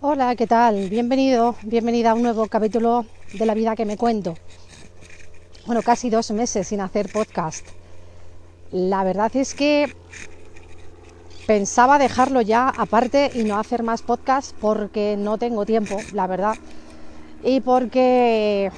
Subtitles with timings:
[0.00, 0.88] Hola, ¿qué tal?
[0.88, 4.36] Bienvenido, bienvenida a un nuevo capítulo de la vida que me cuento.
[5.66, 7.66] Bueno, casi dos meses sin hacer podcast.
[8.70, 9.92] La verdad es que
[11.48, 16.56] pensaba dejarlo ya aparte y no hacer más podcast porque no tengo tiempo, la verdad.
[17.42, 18.70] Y porque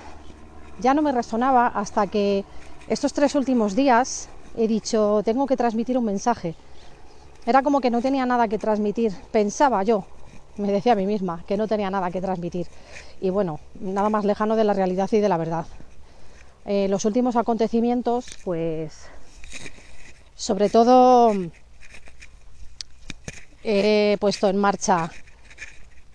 [0.80, 2.46] ya no me resonaba hasta que
[2.88, 6.54] estos tres últimos días he dicho, tengo que transmitir un mensaje.
[7.44, 10.06] Era como que no tenía nada que transmitir, pensaba yo,
[10.56, 12.66] me decía a mí misma que no tenía nada que transmitir.
[13.20, 15.66] Y bueno, nada más lejano de la realidad y de la verdad.
[16.66, 19.08] Eh, los últimos acontecimientos, pues,
[20.34, 21.34] sobre todo
[23.62, 25.12] he puesto en marcha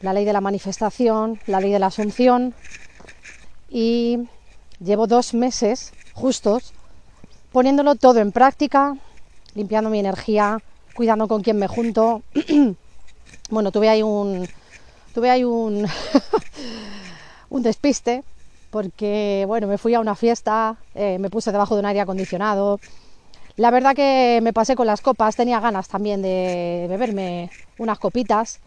[0.01, 2.53] la ley de la manifestación, la ley de la asunción
[3.69, 4.27] y
[4.79, 6.73] llevo dos meses justos
[7.51, 8.97] poniéndolo todo en práctica,
[9.53, 10.61] limpiando mi energía,
[10.93, 12.21] cuidando con quién me junto,
[13.49, 14.47] Bueno, tuve ahí un,
[15.13, 15.85] tuve ahí un,
[17.49, 18.23] un despiste
[18.71, 22.79] porque, bueno, me fui a una fiesta, eh, me puse debajo de un aire acondicionado.
[23.55, 28.59] La verdad que me pasé con las copas, tenía ganas también de beberme unas copitas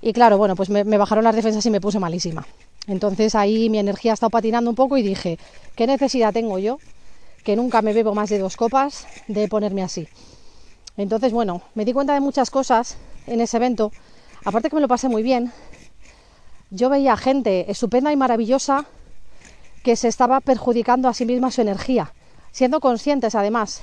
[0.00, 2.44] y claro, bueno, pues me, me bajaron las defensas y me puse malísima.
[2.88, 5.38] Entonces ahí mi energía ha estado patinando un poco y dije,
[5.76, 6.80] ¿qué necesidad tengo yo?
[7.44, 10.08] Que nunca me bebo más de dos copas de ponerme así.
[10.96, 12.96] Entonces, bueno, me di cuenta de muchas cosas
[13.26, 13.92] en ese evento
[14.44, 15.52] aparte que me lo pasé muy bien,
[16.70, 18.86] yo veía gente estupenda y maravillosa
[19.82, 22.12] que se estaba perjudicando a sí misma su energía,
[22.50, 23.82] siendo conscientes además,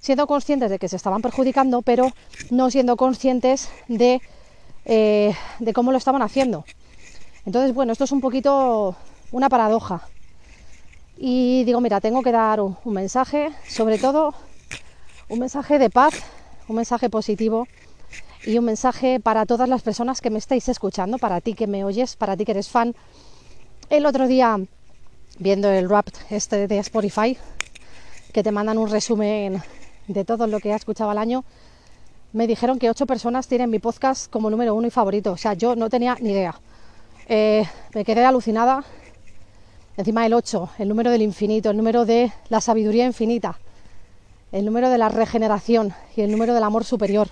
[0.00, 2.12] siendo conscientes de que se estaban perjudicando, pero
[2.50, 4.20] no siendo conscientes de,
[4.84, 6.64] eh, de cómo lo estaban haciendo.
[7.44, 8.94] Entonces, bueno, esto es un poquito
[9.32, 10.08] una paradoja.
[11.16, 14.34] Y digo, mira, tengo que dar un mensaje, sobre todo
[15.28, 16.14] un mensaje de paz,
[16.68, 17.66] un mensaje positivo
[18.44, 21.84] y un mensaje para todas las personas que me estáis escuchando, para ti que me
[21.84, 22.94] oyes, para ti que eres fan.
[23.88, 24.58] El otro día,
[25.38, 27.36] viendo el rap este de Spotify,
[28.32, 29.62] que te mandan un resumen
[30.08, 31.44] de todo lo que has escuchado al año,
[32.32, 35.32] me dijeron que ocho personas tienen mi podcast como número uno y favorito.
[35.32, 36.58] O sea, yo no tenía ni idea.
[37.28, 38.84] Eh, me quedé alucinada.
[39.96, 43.58] Encima el 8, el número del infinito, el número de la sabiduría infinita,
[44.50, 47.28] el número de la regeneración y el número del amor superior.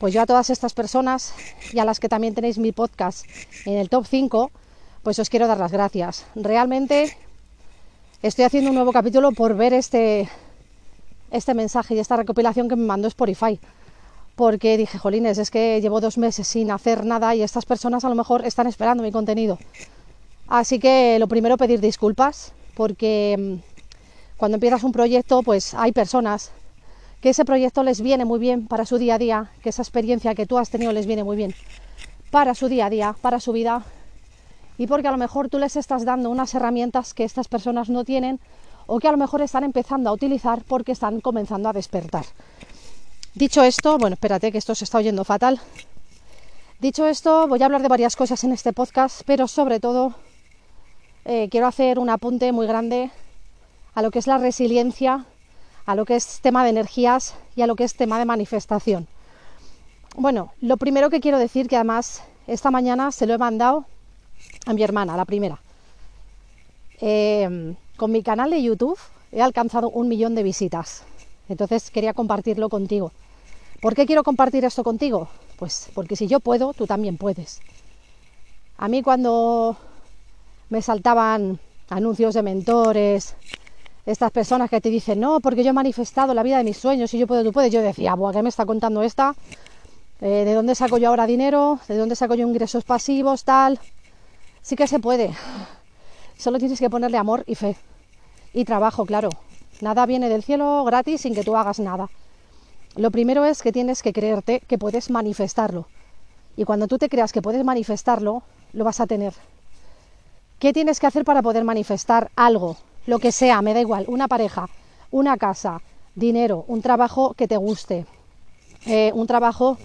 [0.00, 1.34] Pues yo a todas estas personas
[1.74, 3.26] y a las que también tenéis mi podcast
[3.66, 4.50] en el top 5,
[5.02, 6.24] pues os quiero dar las gracias.
[6.34, 7.14] Realmente
[8.22, 10.26] estoy haciendo un nuevo capítulo por ver este,
[11.30, 13.60] este mensaje y esta recopilación que me mandó Spotify.
[14.36, 18.08] Porque dije, jolines, es que llevo dos meses sin hacer nada y estas personas a
[18.08, 19.58] lo mejor están esperando mi contenido.
[20.48, 26.52] Así que lo primero pedir disculpas porque mm, cuando empiezas un proyecto pues hay personas
[27.20, 30.34] que ese proyecto les viene muy bien para su día a día, que esa experiencia
[30.34, 31.54] que tú has tenido les viene muy bien
[32.30, 33.84] para su día a día, para su vida,
[34.78, 38.04] y porque a lo mejor tú les estás dando unas herramientas que estas personas no
[38.04, 38.40] tienen
[38.86, 42.24] o que a lo mejor están empezando a utilizar porque están comenzando a despertar.
[43.34, 45.60] Dicho esto, bueno, espérate que esto se está oyendo fatal.
[46.80, 50.14] Dicho esto, voy a hablar de varias cosas en este podcast, pero sobre todo
[51.26, 53.10] eh, quiero hacer un apunte muy grande
[53.94, 55.26] a lo que es la resiliencia
[55.90, 59.08] a lo que es tema de energías y a lo que es tema de manifestación.
[60.14, 63.86] Bueno, lo primero que quiero decir, que además esta mañana se lo he mandado
[64.66, 65.60] a mi hermana, la primera.
[67.00, 68.98] Em, con mi canal de YouTube
[69.32, 71.02] he alcanzado un millón de visitas.
[71.48, 73.10] Entonces quería compartirlo contigo.
[73.80, 75.28] ¿Por qué quiero compartir esto contigo?
[75.58, 77.60] Pues porque si yo puedo, tú también puedes.
[78.78, 79.76] A mí cuando
[80.68, 81.58] me saltaban
[81.88, 83.34] anuncios de mentores,
[84.06, 87.12] estas personas que te dicen, no, porque yo he manifestado la vida de mis sueños
[87.14, 87.72] y yo puedo, tú puedes.
[87.72, 89.34] Yo decía, Buah, ¿qué me está contando esta?
[90.20, 91.80] Eh, ¿De dónde saco yo ahora dinero?
[91.88, 93.44] ¿De dónde saco yo ingresos pasivos?
[93.44, 93.78] Tal.
[94.62, 95.34] Sí que se puede.
[96.36, 97.76] Solo tienes que ponerle amor y fe.
[98.52, 99.30] Y trabajo, claro.
[99.80, 102.08] Nada viene del cielo gratis sin que tú hagas nada.
[102.96, 105.86] Lo primero es que tienes que creerte que puedes manifestarlo.
[106.56, 108.42] Y cuando tú te creas que puedes manifestarlo,
[108.72, 109.32] lo vas a tener.
[110.58, 112.76] ¿Qué tienes que hacer para poder manifestar algo?
[113.06, 114.68] Lo que sea, me da igual, una pareja,
[115.10, 115.80] una casa,
[116.14, 118.06] dinero, un trabajo que te guste,
[118.86, 119.78] eh, un trabajo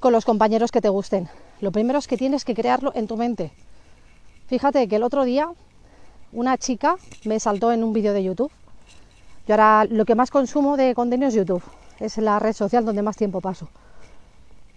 [0.00, 1.28] con los compañeros que te gusten.
[1.60, 3.52] Lo primero es que tienes que crearlo en tu mente.
[4.46, 5.50] Fíjate que el otro día
[6.32, 8.52] una chica me saltó en un vídeo de YouTube.
[9.48, 11.62] Yo ahora lo que más consumo de contenido es YouTube.
[11.98, 13.68] Es la red social donde más tiempo paso.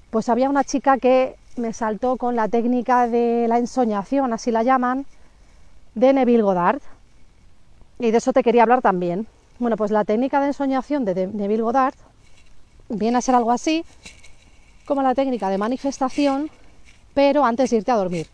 [0.09, 4.63] Pues había una chica que me saltó con la técnica de la ensoñación, así la
[4.63, 5.05] llaman,
[5.95, 6.81] de Neville Goddard.
[8.01, 9.27] Y de eso te quería hablar también.
[9.59, 11.95] Bueno, pues la técnica de ensoñación de Neville Goddard
[12.87, 13.83] viene a ser algo así
[14.85, 16.49] como la técnica de manifestación
[17.13, 18.27] pero antes de irte a dormir.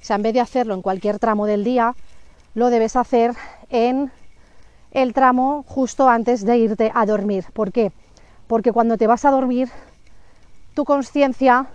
[0.00, 1.94] O sea, en vez de hacerlo en cualquier tramo del día,
[2.54, 3.34] lo debes hacer
[3.68, 4.10] en
[4.92, 7.44] el tramo justo antes de irte a dormir.
[7.52, 7.92] ¿Por qué?
[8.46, 9.68] Porque cuando te vas a dormir,
[10.72, 11.66] tu conciencia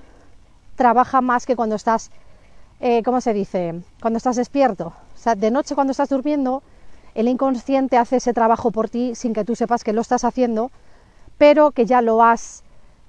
[0.76, 2.10] trabaja más que cuando estás,
[2.80, 3.84] eh, ¿cómo se dice?
[4.02, 4.88] Cuando estás despierto.
[4.88, 6.64] O sea, de noche cuando estás durmiendo,
[7.16, 10.72] el inconsciente hace ese trabajo por ti sin que tú sepas que lo estás haciendo,
[11.38, 12.64] pero que ya lo has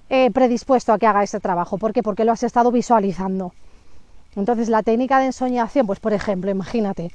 [0.08, 1.78] eh, predispuesto a que haga ese trabajo.
[1.78, 2.02] ¿Por qué?
[2.02, 3.52] Porque lo has estado visualizando.
[4.36, 7.10] Entonces, la técnica de ensoñación, pues por ejemplo, imagínate,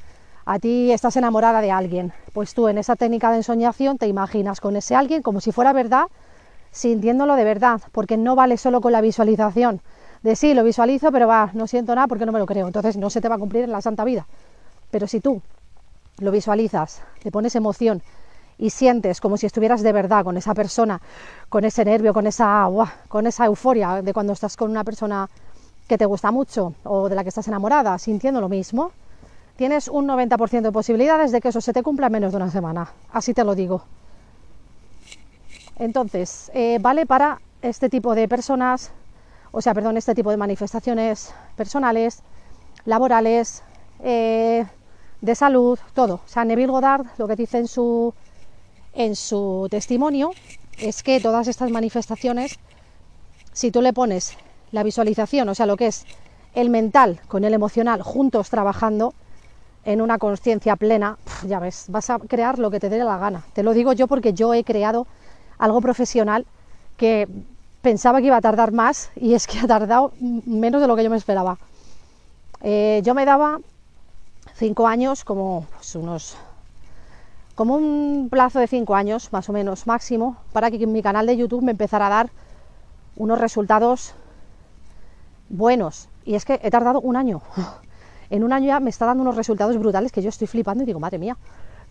[0.45, 4.61] a ti estás enamorada de alguien, pues tú en esa técnica de ensoñación te imaginas
[4.61, 6.05] con ese alguien como si fuera verdad,
[6.71, 9.81] sintiéndolo de verdad, porque no vale solo con la visualización,
[10.21, 12.97] de sí, lo visualizo, pero va, no siento nada porque no me lo creo, entonces
[12.97, 14.27] no se te va a cumplir en la santa vida.
[14.91, 15.41] Pero si tú
[16.19, 18.01] lo visualizas, le pones emoción
[18.57, 21.01] y sientes como si estuvieras de verdad con esa persona,
[21.49, 22.67] con ese nervio, con esa,
[23.07, 25.29] con esa euforia de cuando estás con una persona
[25.87, 28.91] que te gusta mucho o de la que estás enamorada, sintiendo lo mismo,
[29.55, 32.49] tienes un 90% de posibilidades de que eso se te cumpla en menos de una
[32.49, 32.89] semana.
[33.11, 33.83] Así te lo digo.
[35.77, 38.91] Entonces, eh, vale para este tipo de personas,
[39.51, 42.21] o sea, perdón, este tipo de manifestaciones personales,
[42.85, 43.61] laborales,
[43.99, 44.65] eh,
[45.21, 46.15] de salud, todo.
[46.15, 48.13] O sea, Neville Goddard lo que dice en su,
[48.93, 50.31] en su testimonio
[50.77, 52.59] es que todas estas manifestaciones,
[53.53, 54.37] si tú le pones
[54.71, 56.05] la visualización, o sea, lo que es
[56.53, 59.13] el mental con el emocional juntos trabajando,
[59.85, 61.17] en una conciencia plena,
[61.47, 63.43] ya ves, vas a crear lo que te dé la gana.
[63.53, 65.05] Te lo digo yo porque yo he creado
[65.59, 66.45] algo profesional
[66.97, 67.27] que
[67.81, 71.03] pensaba que iba a tardar más y es que ha tardado menos de lo que
[71.03, 71.57] yo me esperaba.
[72.61, 73.59] Eh, yo me daba
[74.53, 76.37] cinco años, como pues, unos
[77.55, 81.37] como un plazo de cinco años más o menos máximo, para que mi canal de
[81.37, 82.29] YouTube me empezara a dar
[83.15, 84.13] unos resultados
[85.49, 86.09] buenos.
[86.25, 87.41] Y es que he tardado un año
[88.29, 90.85] en un año ya me está dando unos resultados brutales que yo estoy flipando y
[90.85, 91.37] digo, madre mía.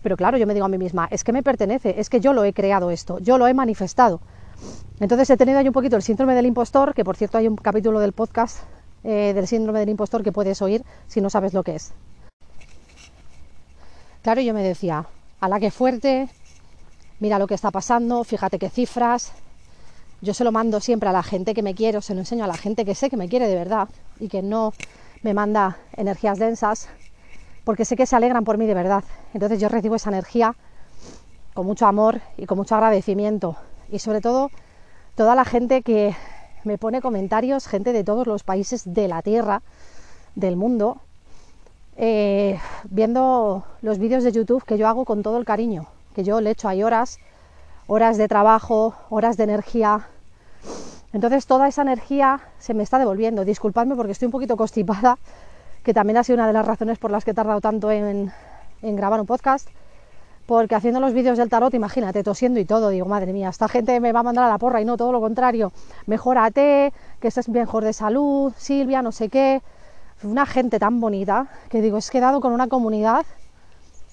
[0.02, 2.34] Pero claro, yo me digo a mí misma, es que me pertenece, es que yo
[2.34, 4.20] lo he creado esto, yo lo he manifestado.
[5.00, 7.56] Entonces he tenido ahí un poquito el síndrome del impostor, que por cierto hay un
[7.56, 8.58] capítulo del podcast
[9.02, 11.92] eh, del síndrome del impostor que puedes oír si no sabes lo que es.
[14.24, 15.04] Claro, yo me decía,
[15.38, 16.30] a la que fuerte,
[17.20, 19.32] mira lo que está pasando, fíjate qué cifras.
[20.22, 22.46] Yo se lo mando siempre a la gente que me quiere, se lo enseño a
[22.46, 23.86] la gente que sé que me quiere de verdad
[24.18, 24.72] y que no
[25.20, 26.88] me manda energías densas
[27.64, 29.04] porque sé que se alegran por mí de verdad.
[29.34, 30.56] Entonces yo recibo esa energía
[31.52, 33.58] con mucho amor y con mucho agradecimiento.
[33.90, 34.50] Y sobre todo
[35.16, 36.16] toda la gente que
[36.64, 39.60] me pone comentarios, gente de todos los países de la Tierra,
[40.34, 41.02] del mundo,
[41.96, 42.58] eh,
[42.90, 46.50] viendo los vídeos de YouTube que yo hago con todo el cariño, que yo le
[46.50, 47.18] echo ahí horas,
[47.86, 50.08] horas de trabajo, horas de energía,
[51.14, 53.44] entonces toda esa energía se me está devolviendo.
[53.44, 55.16] Disculpadme porque estoy un poquito constipada,
[55.84, 58.32] que también ha sido una de las razones por las que he tardado tanto en,
[58.82, 59.68] grabar un podcast.
[60.44, 63.98] Porque haciendo los vídeos del tarot, imagínate, tosiendo y todo, digo, madre mía, esta gente
[64.00, 65.72] me va a mandar a la porra y no, todo lo contrario.
[66.06, 69.62] Mejórate, que estés mejor de salud, Silvia, no sé qué.
[70.22, 73.26] Una gente tan bonita que digo, es que he dado con una comunidad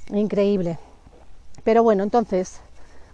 [0.09, 0.77] increíble.
[1.63, 2.59] Pero bueno, entonces,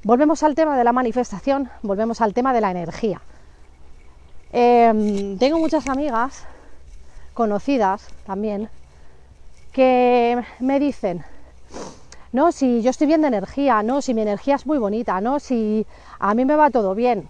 [0.04, 3.22] volvemos al tema de la manifestación, volvemos al tema de la energía.
[4.52, 6.46] Em, tengo muchas amigas
[7.34, 8.70] conocidas también
[9.74, 11.24] que me dicen,
[12.32, 15.40] no, si yo estoy bien de energía, no, si mi energía es muy bonita, no,
[15.40, 15.86] si
[16.20, 17.28] a mí me va todo bien.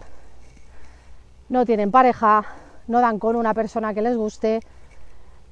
[1.50, 2.46] No tienen pareja,
[2.88, 4.62] no dan con una persona que les guste,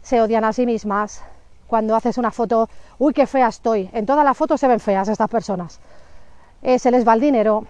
[0.05, 1.24] se odian a sí mismas.
[1.67, 2.69] Cuando haces una foto,
[3.00, 3.89] uy, qué fea estoy.
[3.91, 5.79] En todas las fotos se ven feas estas personas.
[6.62, 7.65] Eh, se les va el dinero,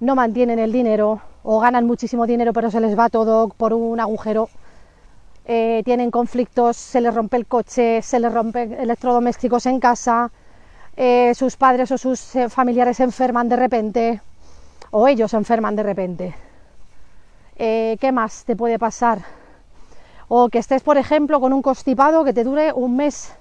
[0.00, 4.00] no mantienen el dinero, o ganan muchísimo dinero pero se les va todo por un
[4.00, 4.48] agujero,
[5.44, 10.30] eh, tienen conflictos, se les rompe el coche, se les rompen electrodomésticos en casa,
[10.96, 14.20] eh, sus padres o sus familiares se enferman de repente,
[14.90, 16.34] o ellos se enferman de repente.
[17.56, 19.41] ¿Qué más te puede pasar?
[20.34, 23.34] O que estés, por ejemplo, con un constipado que te dure un mes,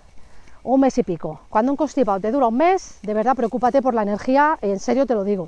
[0.63, 1.39] un mes y pico.
[1.49, 5.05] Cuando un constipado te dura un mes, de verdad preocúpate por la energía, en serio
[5.05, 5.47] te lo digo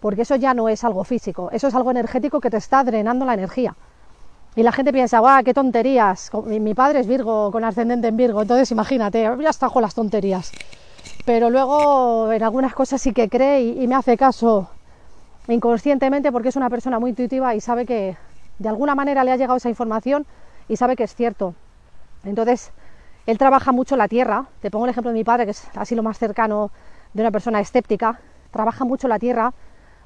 [0.00, 3.24] porque eso ya no es algo físico, eso es algo energético que te está drenando
[3.24, 3.74] la energía.
[4.54, 6.30] Y la gente piensa, guau, qué tonterías.
[6.46, 10.52] Mi, padre es Virgo, con ascendente en Virgo, entonces imagínate, ya está con las tonterías.
[11.24, 14.68] Pero luego en algunas cosas sí que cree y, me hace caso
[15.48, 18.16] inconscientemente porque es una persona muy intuitiva y sabe que
[18.58, 20.26] de alguna manera le ha llegado esa información
[20.68, 21.54] y sabe que es cierto.
[22.24, 22.72] Entonces,
[23.26, 24.46] él trabaja mucho la tierra.
[24.60, 26.70] Te pongo el ejemplo de mi padre, que es así lo más cercano
[27.12, 28.20] de una persona escéptica.
[28.50, 29.52] Trabaja mucho la tierra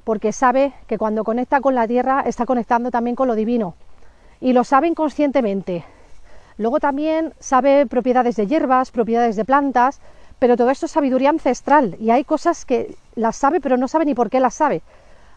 [0.04, 3.74] porque sabe que cuando conecta con la tierra está conectando también con lo divino.
[4.40, 5.84] y lo sabe inconscientemente.
[6.56, 10.00] Luego también sabe propiedades de hierbas, propiedades de plantas,
[10.38, 14.06] pero todo esto es sabiduría ancestral y hay cosas que las sabe pero no sabe
[14.06, 14.82] ni por qué las sabe,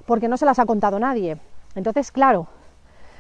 [0.06, 1.38] porque no se las ha contado nadie.
[1.76, 2.48] Entonces, claro,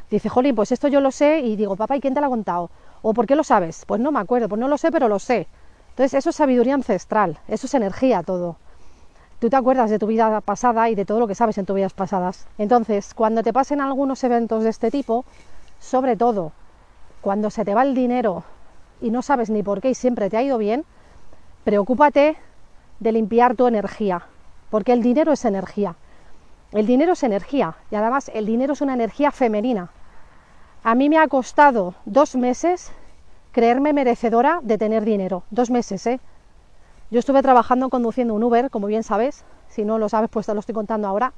[0.09, 2.29] dice, Jolín, pues esto yo lo sé y digo, papá, ¿y quién te lo ha
[2.29, 2.69] contado?
[3.01, 3.85] ¿O por qué lo sabes?
[3.85, 5.47] Pues no me acuerdo, pues no lo sé, pero lo sé.
[5.89, 8.57] Entonces, eso es sabiduría ancestral, eso es energía todo.
[9.39, 11.75] Tú te acuerdas de tu vida pasada y de todo lo que sabes en tus
[11.75, 12.47] vidas pasadas.
[12.57, 15.25] Entonces, cuando te pasen algunos eventos de este tipo,
[15.79, 16.53] sobre todo
[17.21, 18.43] cuando se te va el dinero
[19.01, 20.85] y no sabes ni por qué y siempre te ha ido bien,
[21.63, 22.37] preocúpate
[22.99, 24.27] de limpiar tu energía,
[24.69, 25.95] porque el dinero es energía.
[26.73, 29.91] El dinero es energía y además el dinero es una energía femenina.
[30.83, 32.91] A mí me ha costado dos meses
[33.51, 35.43] creerme merecedora de tener dinero.
[35.51, 36.19] Dos meses, ¿eh?
[37.11, 40.53] Yo estuve trabajando conduciendo un Uber, como bien sabes, si no lo sabes pues te
[40.55, 41.33] lo estoy contando ahora.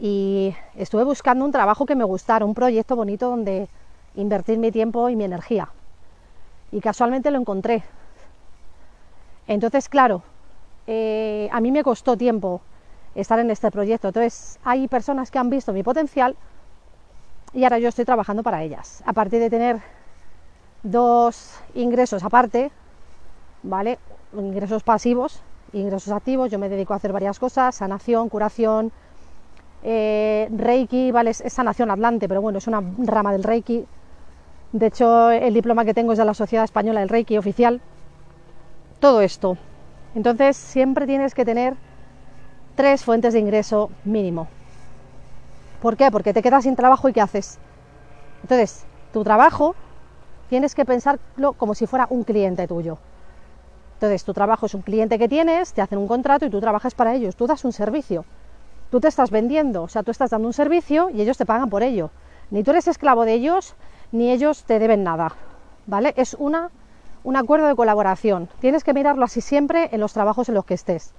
[0.00, 3.68] Y estuve buscando un trabajo que me gustara, un proyecto bonito donde
[4.16, 5.68] invertir mi tiempo y mi energía.
[6.72, 7.84] Y casualmente lo encontré.
[9.46, 10.24] Entonces, claro,
[10.88, 12.60] eh, a mí me costó tiempo
[13.16, 14.08] estar en este proyecto.
[14.08, 16.36] Entonces, hay personas que han visto mi potencial
[17.52, 19.02] y ahora yo estoy trabajando para ellas.
[19.06, 19.80] A partir de tener
[20.82, 22.70] dos ingresos aparte,
[23.62, 23.98] ¿vale?
[24.34, 25.42] ingresos pasivos,
[25.72, 26.50] ingresos activos.
[26.50, 28.92] Yo me dedico a hacer varias cosas, sanación, curación,
[29.82, 33.86] eh, Reiki, vale, es, sanación atlante, pero bueno, es una rama del Reiki.
[34.72, 37.80] De hecho, el diploma que tengo es de la Sociedad Española del Reiki oficial.
[39.00, 39.56] Todo esto.
[40.14, 41.74] Entonces, siempre tienes que tener
[42.76, 44.48] tres fuentes de ingreso mínimo.
[45.80, 46.10] ¿Por qué?
[46.10, 47.58] Porque te quedas sin trabajo y ¿qué haces?
[48.42, 49.74] Entonces, tu trabajo
[50.48, 52.98] tienes que pensarlo como si fuera un cliente tuyo.
[53.94, 56.94] Entonces, tu trabajo es un cliente que tienes, te hacen un contrato y tú trabajas
[56.94, 58.24] para ellos, tú das un servicio.
[58.90, 61.70] Tú te estás vendiendo, o sea, tú estás dando un servicio y ellos te pagan
[61.70, 62.10] por ello.
[62.50, 63.74] Ni tú eres esclavo de ellos,
[64.12, 65.32] ni ellos te deben nada.
[65.86, 66.12] ¿Vale?
[66.16, 66.70] Es una,
[67.24, 68.48] un acuerdo de colaboración.
[68.60, 71.14] Tienes que mirarlo así siempre en los trabajos en los que estés.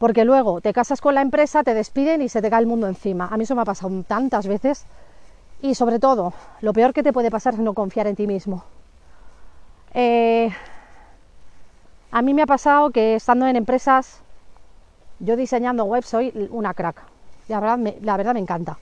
[0.00, 2.88] Porque luego te casas con la empresa, te despiden y se te cae el mundo
[2.88, 3.28] encima.
[3.30, 4.86] A mí eso me ha pasado tantas veces.
[5.60, 8.64] Y sobre todo, lo peor que te puede pasar es no confiar en ti mismo.
[9.92, 10.50] Eh,
[12.10, 14.22] a mí me ha pasado que estando en empresas,
[15.18, 17.02] yo diseñando web soy una crack.
[17.48, 18.78] La verdad, me, la verdad me encanta.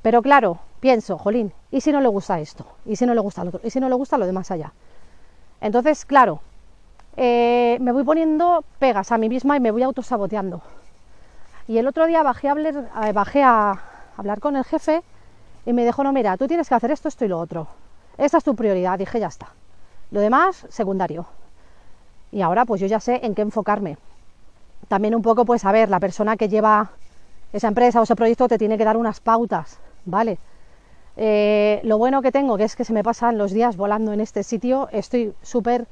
[0.00, 2.64] Pero claro, pienso, jolín, ¿y si no le gusta esto?
[2.86, 3.60] ¿Y si no le gusta lo otro?
[3.64, 4.72] ¿Y si no le gusta lo demás allá?
[5.60, 6.40] Entonces, claro,
[7.20, 10.62] eh, me voy poniendo pegas a mí misma y me voy autosaboteando.
[11.66, 13.82] Y el otro día bajé a hablar, eh, bajé a
[14.16, 15.02] hablar con el jefe
[15.66, 17.66] y me dijo, no, mira, tú tienes que hacer esto, esto y lo otro.
[18.16, 18.96] Esta es tu prioridad.
[19.00, 19.48] Dije, ya está.
[20.12, 21.26] Lo demás, secundario.
[22.30, 23.98] Y ahora pues yo ya sé en qué enfocarme.
[24.86, 26.92] También un poco pues a ver, la persona que lleva
[27.52, 30.38] esa empresa o ese proyecto te tiene que dar unas pautas, ¿vale?
[31.16, 34.20] Eh, lo bueno que tengo que es que se me pasan los días volando en
[34.20, 35.88] este sitio, estoy súper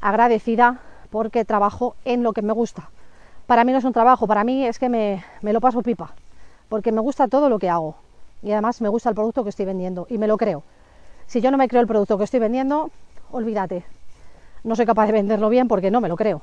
[0.00, 2.90] agradecida porque trabajo en lo que me gusta.
[3.46, 6.14] Para mí no es un trabajo, para mí es que me, me lo paso pipa,
[6.68, 7.96] porque me gusta todo lo que hago
[8.42, 10.62] y además me gusta el producto que estoy vendiendo y me lo creo.
[11.26, 12.90] Si yo no me creo el producto que estoy vendiendo,
[13.30, 13.84] olvídate,
[14.64, 16.42] no soy capaz de venderlo bien porque no me lo creo.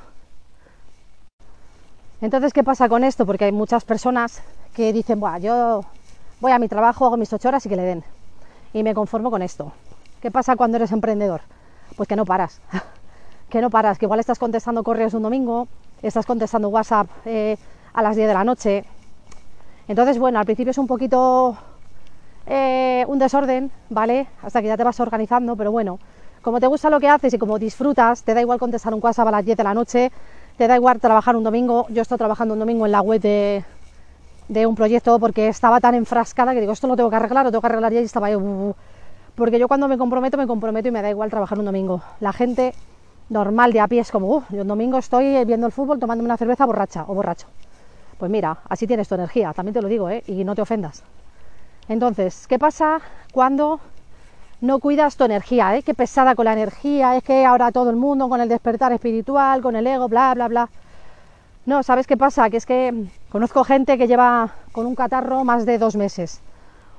[2.21, 3.25] Entonces, ¿qué pasa con esto?
[3.25, 4.41] Porque hay muchas personas
[4.73, 5.81] que dicen, Buah, yo
[6.39, 8.03] voy a mi trabajo, hago mis ocho horas y que le den.
[8.73, 9.73] Y me conformo con esto.
[10.21, 11.41] ¿Qué pasa cuando eres emprendedor?
[11.97, 12.61] Pues que no paras.
[13.53, 15.67] que no paras, que igual estás contestando correos un domingo,
[16.01, 17.55] estás contestando WhatsApp eh,
[17.93, 18.83] a las 10 de la noche.
[19.87, 21.55] Entonces, bueno, al principio es un poquito
[22.47, 24.25] eh, un desorden, ¿vale?
[24.41, 25.99] Hasta que ya te vas organizando, pero bueno,
[26.41, 29.27] como te gusta lo que haces y como disfrutas, te da igual contestar un WhatsApp
[29.27, 30.11] a las 10 de la noche,
[30.57, 31.85] te da igual trabajar un domingo.
[31.89, 33.63] Yo estoy trabajando un domingo en la web de,
[34.65, 37.61] un proyecto porque estaba tan enfrascada que digo, esto lo tengo que arreglar, lo tengo
[37.61, 38.75] que arreglar ya y estaba yo.
[39.35, 42.01] Porque yo cuando me comprometo, me comprometo y me da igual trabajar un domingo.
[42.19, 42.73] La gente
[43.33, 46.37] normal de a pie es como, yo un domingo estoy viendo el fútbol tomándome una
[46.37, 47.47] cerveza borracha o borracho.
[48.17, 50.23] Pues mira, así tienes tu energía, también te lo digo, ¿eh?
[50.27, 51.03] y no te ofendas.
[51.89, 53.01] Entonces, ¿qué pasa
[53.33, 53.81] cuando
[54.61, 55.83] no cuidas tu energía, ¿eh?
[55.83, 59.61] Qué pesada con la energía, es que ahora todo el mundo con el despertar espiritual,
[59.61, 60.69] con el ego, bla, bla, bla.
[61.65, 62.49] No, ¿sabes qué pasa?
[62.49, 66.41] Que es que conozco gente que lleva con un catarro más de dos meses,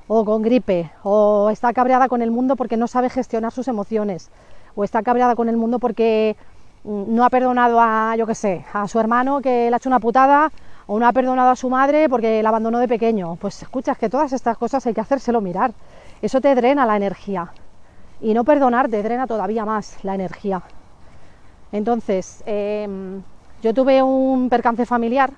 [0.07, 4.29] o con gripe, o está cabreada con el mundo porque no sabe gestionar sus emociones,
[4.75, 6.35] o está cabreada con el mundo porque
[6.83, 9.89] mm, no ha perdonado a, yo qué sé, a su hermano que le ha hecho
[9.89, 10.51] una putada,
[10.87, 13.37] o no ha perdonado a su madre porque la abandonó de pequeño.
[13.37, 15.73] Pues escuchas que todas estas cosas hay que hacérselo mirar
[16.21, 17.51] eso te drena la energía.
[18.21, 20.63] Y no perdonar te drena todavía más la energía.
[21.71, 23.21] Entonces, em,
[23.61, 25.31] yo tuve un percance familiar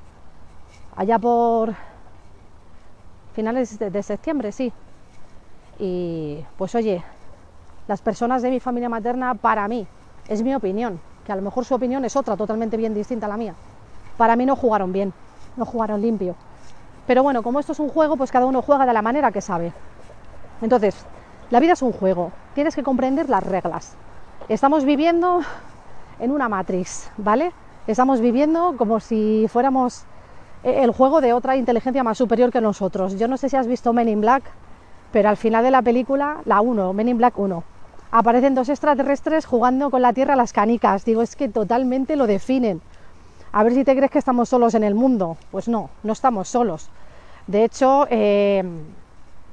[0.96, 1.74] allá por
[3.34, 4.72] finales de, septiembre, sí.
[5.80, 7.04] Y pues oye,
[7.88, 9.88] las personas de mi familia materna, para mí,
[10.28, 13.30] es mi opinión, que a lo mejor su opinión es otra, totalmente bien distinta a
[13.30, 13.54] la mía.
[14.18, 15.14] Para mí no jugaron bien,
[15.56, 16.36] no jugaron limpio.
[17.06, 19.42] Pero bueno, como esto es un juego, pues cada uno juega de la manera que
[19.42, 19.72] sabe.
[20.62, 21.06] Entonces,
[21.50, 23.96] la vida es un juego, tienes que comprender las reglas.
[24.50, 25.42] Estamos viviendo
[26.20, 27.54] en una matriz, ¿vale?
[27.88, 30.04] Estamos viviendo como si fuéramos
[30.64, 33.18] eh, el juego de otra inteligencia más superior que nosotros.
[33.18, 34.44] Yo no sé si has visto Men in Black,
[35.14, 37.64] pero al final de la película, la 1, Men in Black 1,
[38.12, 41.06] aparecen dos extraterrestres jugando con la Tierra las canicas.
[41.06, 42.82] Digo, es que totalmente lo definen.
[43.52, 45.38] A ver si te crees que estamos solos en el mundo.
[45.52, 46.90] Pues no, no estamos solos.
[47.48, 48.64] De hecho, eh,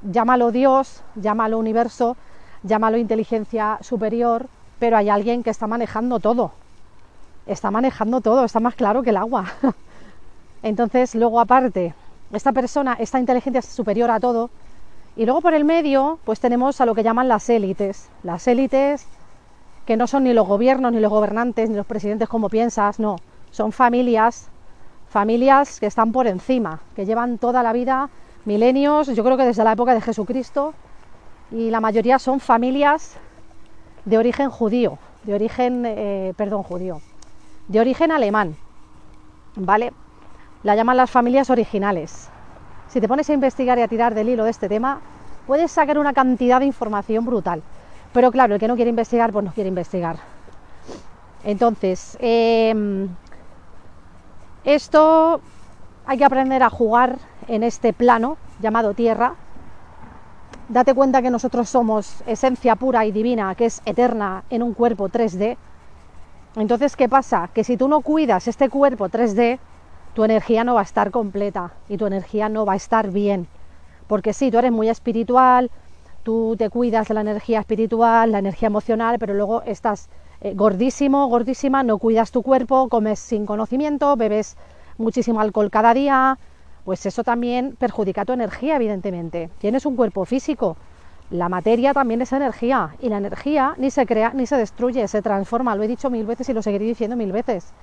[0.03, 2.17] llámalo Dios, llámalo universo,
[2.63, 4.47] llámalo inteligencia superior,
[4.79, 6.51] pero hay alguien que está manejando todo.
[7.45, 9.45] Está manejando todo, está más claro que el agua.
[10.63, 11.93] Entonces, luego aparte,
[12.31, 14.49] esta persona, esta inteligencia superior a todo,
[15.15, 18.09] y luego por el medio, pues tenemos a lo que llaman las élites.
[18.23, 19.07] Las élites
[19.85, 23.17] que no son ni los gobiernos, ni los gobernantes, ni los presidentes como piensas, no.
[23.51, 24.49] Son familias,
[25.07, 28.09] familias que están por encima, que llevan toda la vida,
[28.45, 30.73] milenios, yo creo que desde la época de Jesucristo,
[31.51, 33.15] y la mayoría son familias
[34.03, 36.99] de origen judío, de origen, eh, perdón, judío,
[37.67, 38.57] de origen alemán,
[39.55, 39.93] ¿vale?
[40.63, 42.29] La llaman las familias originales.
[42.95, 45.01] Si te pones a investigar y a tirar del hilo de este tema,
[45.45, 47.61] puedes sacar una cantidad de información brutal.
[48.13, 50.15] Pero claro, el que no quiere investigar, pues no quiere investigar.
[51.43, 53.09] Entonces, em,
[54.63, 55.41] esto
[56.05, 57.17] hay que aprender a jugar
[57.49, 59.33] en este plano llamado Tierra,
[60.69, 65.09] date cuenta que nosotros somos esencia pura y divina, que es eterna en un cuerpo
[65.09, 65.57] 3D.
[66.55, 67.49] Entonces, ¿qué pasa?
[67.53, 69.59] Que si tú no cuidas este cuerpo 3D,
[70.15, 73.47] tu energía no va a estar completa y tu energía no va a estar bien.
[74.07, 75.69] Porque sí, tú eres muy espiritual,
[76.23, 80.07] tú te cuidas de la energía espiritual, la energía emocional, pero luego estás
[80.39, 84.55] eh, gordísimo, gordísima, no cuidas tu cuerpo, comes sin conocimiento, bebes
[84.97, 86.39] muchísimo alcohol cada día,
[86.85, 89.49] pues eso también perjudica tu energía, evidentemente.
[89.57, 90.77] Tienes un cuerpo físico,
[91.29, 95.21] la materia también es energía y la energía ni se crea ni se destruye, se
[95.21, 97.73] transforma, lo he dicho mil veces y lo seguiré diciendo mil veces.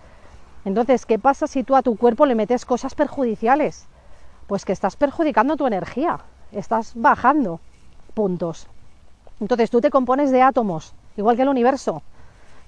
[0.64, 3.86] Entonces, ¿qué pasa si tú a tu cuerpo le metes cosas perjudiciales?
[4.46, 6.20] Pues que estás perjudicando tu energía,
[6.52, 7.60] estás bajando
[8.14, 8.68] puntos.
[9.40, 12.02] Entonces tú te compones de átomos, igual que el universo.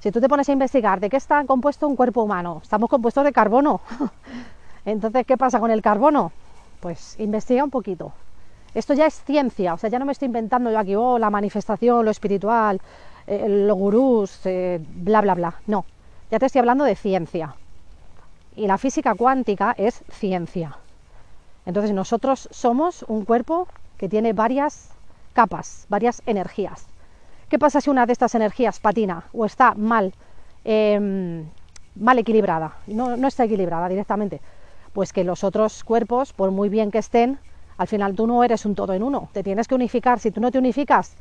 [0.01, 3.25] Si tú te pones a investigar de qué está compuesto un cuerpo humano, estamos compuestos
[3.25, 3.81] de carbono.
[4.85, 6.33] Entonces, ¿qué pasa con el carbono?
[6.81, 8.13] Pues investiga un poquito.
[8.75, 11.31] Esto ya es ciencia, o sea, ya no me estoy inventando yo aquí, oh, la
[11.31, 12.81] manifestación, lo espiritual,
[13.27, 15.55] eh, los gurús, eh, bla, bla, bla.
[15.69, 15.85] No,
[16.31, 17.55] ya te estoy hablando de ciencia.
[18.57, 20.79] Y la física cuántica es ciencia.
[21.67, 24.91] Entonces nosotros somos un cuerpo que tiene varias
[25.33, 26.87] capas, varias energías.
[27.49, 30.15] ¿Qué pasa si una de estas energías patina o está mal,
[30.65, 31.45] em,
[31.97, 32.77] mal equilibrada?
[32.87, 34.41] No, no está equilibrada directamente
[34.95, 37.39] pues que los otros cuerpos, por muy bien que estén,
[37.77, 40.41] al final tú no eres un todo en uno, te tienes que unificar, si tú
[40.41, 41.17] no te unificas,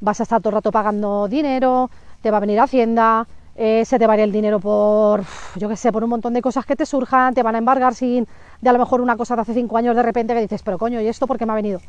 [0.00, 1.90] vas a estar todo el rato pagando dinero,
[2.22, 3.26] te va a venir Hacienda,
[3.58, 5.24] eh, se te va el dinero por,
[5.56, 7.94] yo qué sé, por un montón de cosas que te surjan, te van a embargar
[7.94, 8.26] sin,
[8.60, 10.78] de a lo mejor una cosa de hace cinco años de repente que dices, pero
[10.78, 11.80] coño, ¿y esto por qué me ha venido?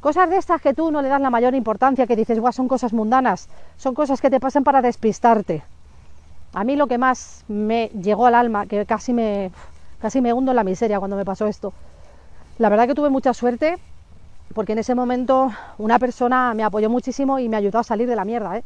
[0.00, 2.66] Cosas de estas que tú no le das la mayor importancia, que dices, guau, son
[2.66, 5.62] cosas mundanas, son cosas que te pasan para despistarte.
[6.54, 9.52] A mí lo que más me llegó al alma, que casi me,
[10.00, 11.72] Casi me hundo en la miseria cuando me pasó esto.
[12.58, 13.78] La verdad que tuve mucha suerte
[14.54, 18.16] porque en ese momento una persona me apoyó muchísimo y me ayudó a salir de
[18.16, 18.56] la mierda.
[18.56, 18.64] ¿eh?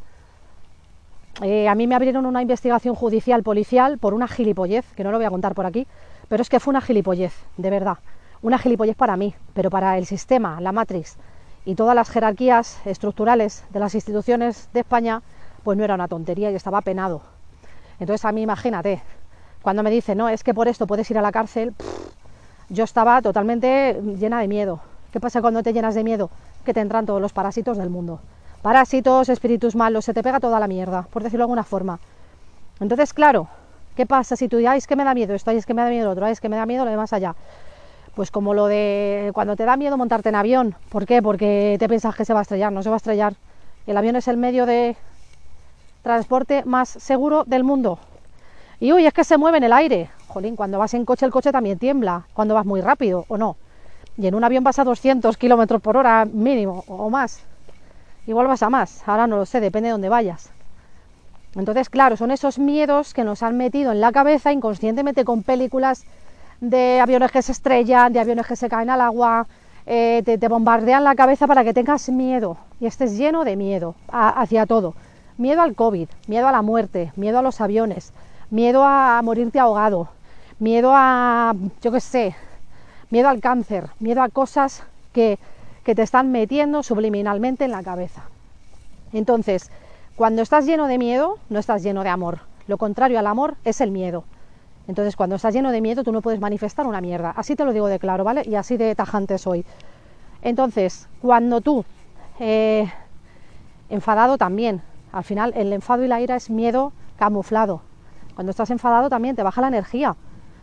[1.43, 5.19] Eh, a mí me abrieron una investigación judicial policial por una gilipollez, que no lo
[5.19, 5.87] voy a contar por aquí,
[6.29, 7.99] pero es que fue una gilipollez, de verdad.
[8.41, 11.17] Una gilipollez para mí, pero para el sistema, la matrix
[11.65, 15.23] y todas las jerarquías estructurales de las instituciones de España,
[15.65, 17.23] pues no era una tontería y estaba penado.
[17.99, 19.03] Entonces a mí imagínate,
[19.63, 21.75] cuando me dice, no, es que por esto puedes ir a la cárcel,
[22.69, 24.81] yo estaba totalmente llena de miedo.
[25.11, 26.31] ¿Qué pasa cuando te llenas de miedo?
[26.65, 28.21] Que te entran todos los parásitos del mundo.
[28.65, 31.99] Parásitos, espíritus malos, se te pega toda la mierda, por decirlo de alguna forma.
[32.81, 33.47] Entonces, claro,
[33.95, 35.91] ¿qué pasa si tú ya es que me da miedo esto, es que me da
[35.91, 37.37] miedo lo otro, es que me da miedo lo de más allá?
[38.15, 40.77] Pues como lo de cuando te da miedo montarte en avión.
[40.89, 41.21] ¿Por qué?
[41.21, 43.35] Porque te piensas que se va a estrellar, no se va a estrellar.
[43.87, 44.97] El avión es el medio de
[46.01, 47.99] transporte más seguro del mundo.
[48.81, 50.09] Y uy, es que se mueve en el aire.
[50.29, 52.29] Jolín, cuando vas en coche, el coche también tiembla.
[52.33, 53.59] Cuando vas muy rápido, o no.
[54.17, 57.45] Y en un avión vas a 200 kilómetros por hora mínimo, o más.
[58.27, 59.07] Igual vas a más.
[59.07, 60.51] Ahora no lo sé, depende de dónde vayas.
[61.57, 66.05] Entonces, claro, son esos miedos que nos han metido en la cabeza inconscientemente con películas
[66.61, 69.47] de aviones que se estrellan, de aviones que se caen al agua,
[69.87, 74.67] eh, te, bombardean la cabeza para que tengas miedo y estés lleno de miedo hacia
[74.67, 74.95] todo.
[75.37, 78.13] Miedo al COVID, miedo a la muerte, miedo a los aviones,
[78.51, 80.09] miedo a morirte ahogado,
[80.59, 82.37] miedo a, yo qué sé,
[83.11, 85.39] miedo al cáncer, miedo a cosas que,
[85.85, 88.23] que te están metiendo subliminalmente en la cabeza.
[89.13, 89.71] Entonces,
[90.17, 92.41] cuando estás lleno de miedo, no estás lleno de amor.
[92.67, 94.25] Lo contrario al amor es el miedo.
[94.89, 97.31] Entonces, cuando estás lleno de miedo, tú no puedes manifestar una mierda.
[97.37, 98.43] Así te lo digo de claro, ¿vale?
[98.47, 99.65] Y así de tajante soy.
[100.43, 101.85] Entonces, cuando tú,
[102.39, 102.91] eh,
[103.89, 107.81] enfadado también, al final el enfado y la ira es miedo camuflado.
[108.35, 110.17] Cuando estás enfadado también te baja la energía.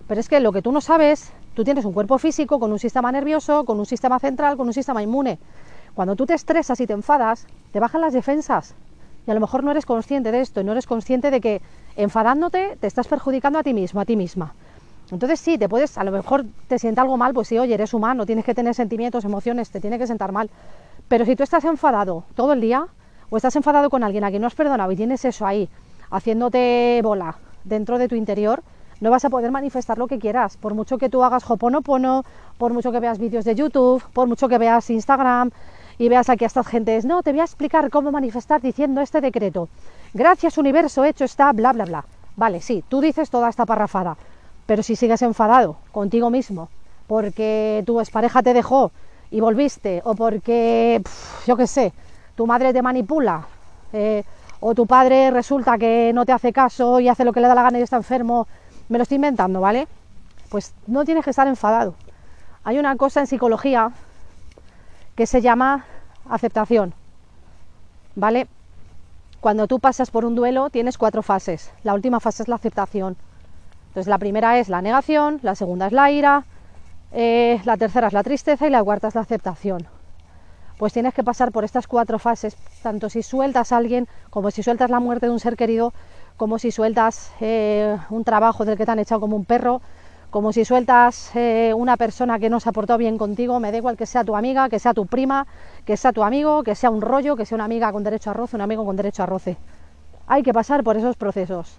[0.07, 2.79] Pero es que lo que tú no sabes, tú tienes un cuerpo físico con un
[2.79, 5.39] sistema nervioso, con un sistema central, con un sistema inmune.
[5.93, 8.75] Cuando tú te estresas y te enfadas, te bajan las defensas.
[9.27, 11.61] Y a lo mejor no eres consciente de esto y no eres consciente de que
[11.95, 14.53] enfadándote te estás perjudicando a ti mismo, a ti misma.
[15.11, 17.93] Entonces sí, te puedes, a lo mejor te sienta algo mal, pues sí, oye, eres
[17.93, 20.49] humano, tienes que tener sentimientos, emociones, te tiene que sentar mal.
[21.09, 22.87] Pero si tú estás enfadado todo el día,
[23.29, 25.69] o estás enfadado con alguien a quien no has perdonado y tienes eso ahí,
[26.09, 28.63] haciéndote bola dentro de tu interior,
[29.01, 30.55] no vas a poder manifestar lo que quieras.
[30.55, 32.23] Por mucho que tú hagas hoponopono,
[32.57, 35.51] por mucho que veas vídeos de YouTube, por mucho que veas Instagram
[35.97, 39.19] y veas aquí a estas gentes, no, te voy a explicar cómo manifestar diciendo este
[39.19, 39.67] decreto.
[40.13, 42.05] Gracias universo, hecho está, bla, bla, bla.
[42.37, 44.15] Vale, sí, tú dices toda esta parrafada,
[44.65, 46.69] pero si sigues enfadado contigo mismo
[47.11, 48.89] porque tu expareja te dejó
[49.31, 51.01] y volviste, o porque,
[51.45, 51.91] yo qué sé,
[52.35, 53.47] tu madre te manipula,
[53.91, 54.23] eh,
[54.61, 57.55] o tu padre resulta que no te hace caso y hace lo que le da
[57.55, 58.47] la gana y está enfermo,
[58.91, 59.87] me lo estoy inventando, ¿vale?
[60.49, 61.95] Pues no tienes que estar enfadado.
[62.65, 63.91] Hay una cosa en psicología
[65.15, 65.85] que se llama
[66.29, 66.93] aceptación,
[68.15, 68.47] ¿vale?
[69.39, 71.71] Cuando tú pasas por un duelo tienes cuatro fases.
[71.83, 73.15] La última fase es la aceptación.
[73.87, 76.43] Entonces la primera es la negación, la segunda es la ira,
[77.13, 79.87] eh, la tercera es la tristeza y la cuarta es la aceptación.
[80.77, 84.63] Pues tienes que pasar por estas cuatro fases, tanto si sueltas a alguien, como si
[84.63, 85.93] sueltas la muerte de un ser querido,
[86.41, 89.79] como si sueltas eh, un trabajo del que te han echado como un perro,
[90.31, 93.77] como si sueltas eh, una persona que no se ha portado bien contigo, me da
[93.77, 95.45] igual que sea tu amiga, que sea tu prima,
[95.85, 98.33] que sea tu amigo, que sea un rollo, que sea una amiga con derecho a
[98.33, 99.55] roce, un amigo con derecho a roce.
[100.25, 101.77] Hay que pasar por esos procesos.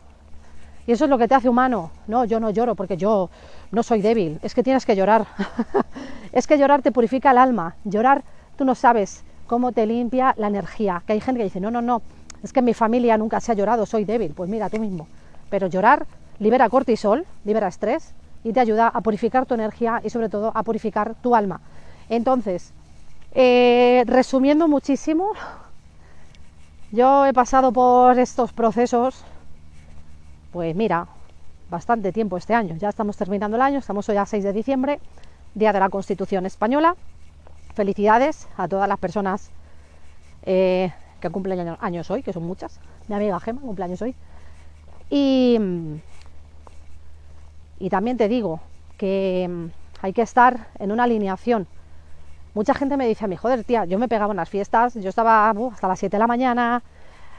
[0.87, 1.91] Y eso es lo que te hace humano.
[2.07, 3.31] No, yo no lloro porque yo
[3.73, 4.39] no soy débil.
[4.45, 5.27] Es que tienes que llorar.
[6.33, 7.75] es que llorar te purifica el alma.
[7.83, 8.23] Llorar,
[8.55, 11.03] tú no sabes cómo te limpia la energía.
[11.05, 12.01] Que hay gente que dice, no, no, no,
[12.43, 14.33] es que en mi familia nunca se ha llorado, soy débil.
[14.35, 15.07] Pues mira, tú mismo.
[15.51, 16.07] Pero llorar
[16.39, 20.63] libera cortisol, libera estrés y te ayuda a purificar tu energía y sobre todo a
[20.63, 21.61] purificar tu alma.
[22.09, 22.73] Entonces,
[23.33, 25.31] eh, resumiendo muchísimo,
[26.91, 29.25] yo he pasado por estos procesos,
[30.51, 31.07] pues mira,
[31.71, 32.77] bastante tiempo este año.
[32.77, 35.01] Ya estamos terminando el año, estamos hoy a 6 de diciembre,
[35.55, 36.97] Día de la Constitución Española.
[37.75, 39.51] Felicidades a todas las personas
[40.43, 42.79] eh, que cumplen años hoy, que son muchas.
[43.09, 44.15] Mi amiga Gema cumpleaños hoy.
[45.09, 45.59] Y
[47.83, 48.61] y también te digo
[48.97, 49.67] que mm,
[50.03, 51.67] hay que estar en una alineación.
[52.55, 55.51] Mucha gente me dice a mí, joder, tía, yo me pegaba unas fiestas, yo estaba
[55.51, 56.85] hasta las 7 de la mañana,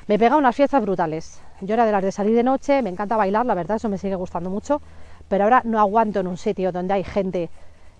[0.05, 1.41] me pegaba unas fiestas brutales.
[1.61, 3.97] Yo era de las de salir de noche, me encanta bailar, la verdad, eso me
[3.97, 4.81] sigue gustando mucho,
[5.29, 7.49] pero ahora no aguanto en un sitio donde hay gente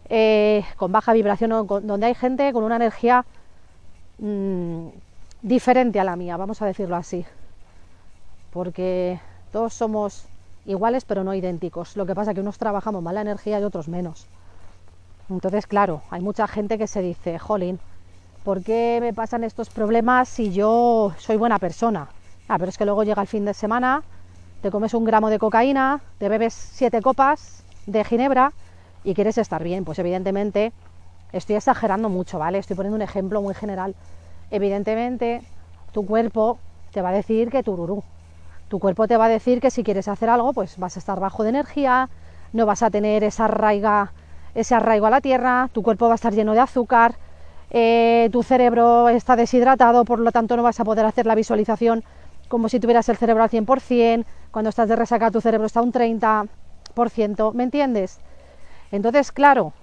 [0.10, 3.24] eh, con baja vibración, donde hay gente con una energía
[4.18, 4.88] mm,
[5.44, 7.26] diferente a la mía, vamos a decirlo así.
[8.52, 9.20] Porque
[9.52, 10.26] todos somos
[10.66, 11.96] iguales pero no idénticos.
[11.98, 14.26] Lo que pasa es que unos trabajamos más la energía y otros menos.
[15.30, 17.80] Entonces, claro, hay mucha gente que se dice, jolín,
[18.44, 22.08] ¿por qué me pasan estos problemas si yo soy buena persona?
[22.48, 24.04] Ah, pero es que luego llega el fin de semana,
[24.62, 28.54] te comes un gramo de cocaína, te bebes siete copas de ginebra
[29.04, 29.86] y quieres estar bien.
[29.86, 30.72] Pues evidentemente
[31.32, 32.60] estoy exagerando mucho, ¿vale?
[32.60, 33.96] Estoy poniendo un ejemplo muy general.
[34.54, 35.42] Evidentemente
[35.92, 36.60] tu cuerpo
[36.92, 38.04] te va a decir que tururú,
[38.68, 41.20] tu cuerpo te va a decir que si quieres hacer algo, pues vas a estar
[41.20, 42.08] bajo de energía,
[42.52, 44.14] no vas a tener esa arraiga,
[44.54, 47.16] ese arraigo a la tierra, tu cuerpo va a estar lleno de azúcar,
[47.72, 52.04] eh, tu cerebro está deshidratado, por lo tanto no vas a poder hacer la visualización
[52.48, 55.92] como si tuvieras el cerebro al 100%, cuando estás de resaca tu cerebro está un
[55.92, 58.20] 30%, ¿me entiendes?
[58.92, 59.74] Entonces, claro,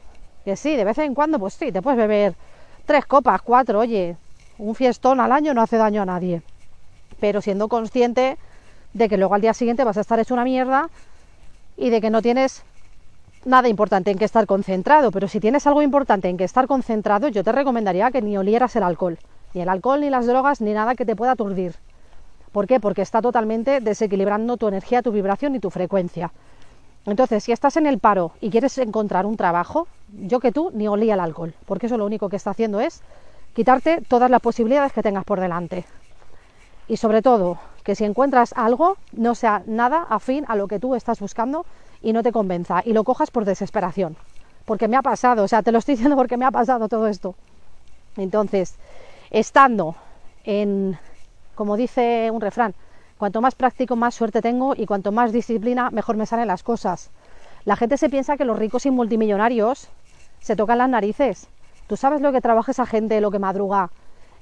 [0.44, 2.34] que sí, de vez en cuando, pues sí, te puedes beber
[2.86, 4.16] tres copas, cuatro, oye,
[4.60, 6.42] un fiestón al año no hace daño a nadie,
[7.18, 8.36] pero siendo consciente
[8.92, 10.90] de que luego al día siguiente vas a estar hecho una mierda
[11.76, 12.62] y de que no tienes
[13.44, 17.28] nada importante en que estar concentrado, pero si tienes algo importante en que estar concentrado,
[17.28, 19.18] yo te recomendaría que ni olieras el alcohol,
[19.54, 21.74] ni el alcohol, ni las drogas, ni nada que te pueda aturdir.
[22.52, 22.80] ¿Por qué?
[22.80, 26.32] Porque está totalmente desequilibrando tu energía, tu vibración y tu frecuencia.
[27.06, 29.86] Entonces, si estás en el paro y quieres encontrar un trabajo,
[30.26, 33.00] yo que tú ni olía el alcohol, porque eso lo único que está haciendo es
[33.54, 35.84] quitarte todas las posibilidades que tengas por delante.
[36.88, 40.94] Y sobre todo, que si encuentras algo, no sea nada afín a lo que tú
[40.94, 41.64] estás buscando
[42.02, 44.16] y no te convenza y lo cojas por desesperación.
[44.64, 47.06] Porque me ha pasado, o sea, te lo estoy diciendo porque me ha pasado todo
[47.06, 47.34] esto.
[48.16, 48.76] Entonces,
[49.30, 49.94] estando
[50.44, 50.98] en,
[51.54, 52.74] como dice un refrán,
[53.18, 57.10] cuanto más práctico, más suerte tengo y cuanto más disciplina, mejor me salen las cosas.
[57.64, 59.88] La gente se piensa que los ricos y multimillonarios
[60.40, 61.48] se tocan las narices.
[61.90, 63.90] Tú sabes lo que trabaja esa gente, lo que madruga,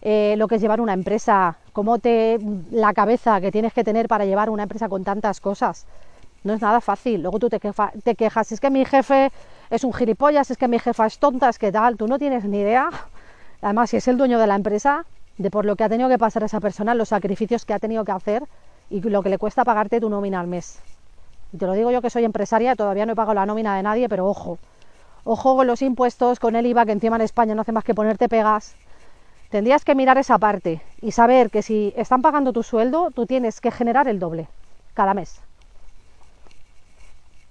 [0.02, 2.38] eh, lo que es llevar una empresa, cómo te
[2.70, 5.86] la cabeza que tienes que tener para llevar una empresa con tantas cosas.
[6.44, 7.22] No es nada fácil.
[7.22, 7.58] Luego tú te,
[8.04, 9.32] te quejas, es que mi jefe
[9.70, 12.44] es un gilipollas, es que mi jefa es tonta, es que tal, tú no tienes
[12.44, 12.90] ni idea.
[13.62, 15.06] Además, si es el dueño de la empresa,
[15.38, 18.04] de por lo que ha tenido que pasar esa persona, los sacrificios que ha tenido
[18.04, 18.42] que hacer
[18.90, 20.80] y lo que le cuesta pagarte tu nómina al mes.
[21.54, 23.82] Y te lo digo yo que soy empresaria, todavía no he pagado la nómina de
[23.82, 24.58] nadie, pero ojo,
[25.24, 27.94] ojo con los impuestos, con el IVA, que encima en España no hace más que
[27.94, 28.74] ponerte pegas.
[29.50, 33.60] Tendrías que mirar esa parte y saber que si están pagando tu sueldo, tú tienes
[33.60, 34.48] que generar el doble
[34.94, 35.40] cada mes.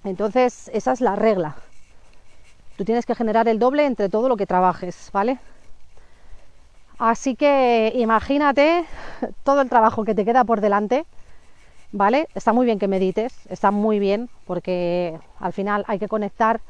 [0.04, 1.56] Entonces, esa es la regla.
[2.76, 5.38] Tú tienes que generar el doble entre todo lo que trabajes, ¿vale?
[6.98, 8.84] Así que imagínate
[9.42, 11.04] todo el trabajo que te queda por delante,
[11.90, 12.28] ¿vale?
[12.34, 16.60] Está muy bien que medites, está muy bien, porque al final hay que conectar